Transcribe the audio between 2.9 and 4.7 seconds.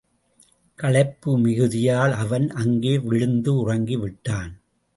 விழுந்து உறங்கிவிட்டான்.